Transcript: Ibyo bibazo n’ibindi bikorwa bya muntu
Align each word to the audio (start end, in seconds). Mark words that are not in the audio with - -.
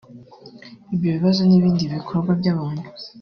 Ibyo 0.93 1.09
bibazo 1.15 1.41
n’ibindi 1.45 1.91
bikorwa 1.93 2.31
bya 2.39 2.53
muntu 2.59 2.81